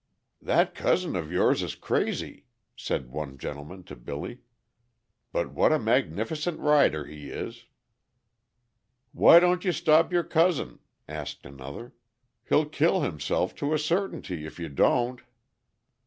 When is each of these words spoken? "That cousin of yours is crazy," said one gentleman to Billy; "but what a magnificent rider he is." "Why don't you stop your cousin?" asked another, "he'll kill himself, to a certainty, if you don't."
"That 0.41 0.73
cousin 0.73 1.15
of 1.15 1.31
yours 1.31 1.61
is 1.61 1.75
crazy," 1.75 2.45
said 2.75 3.11
one 3.11 3.37
gentleman 3.37 3.83
to 3.83 3.95
Billy; 3.95 4.39
"but 5.31 5.51
what 5.51 5.71
a 5.71 5.77
magnificent 5.77 6.57
rider 6.59 7.05
he 7.05 7.29
is." 7.29 7.65
"Why 9.11 9.39
don't 9.39 9.63
you 9.63 9.71
stop 9.71 10.11
your 10.11 10.23
cousin?" 10.23 10.79
asked 11.07 11.45
another, 11.45 11.93
"he'll 12.49 12.65
kill 12.65 13.01
himself, 13.01 13.53
to 13.57 13.75
a 13.75 13.77
certainty, 13.77 14.43
if 14.43 14.57
you 14.59 14.69
don't." 14.69 15.21